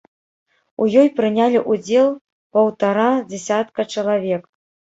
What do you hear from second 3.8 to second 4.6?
чалавек.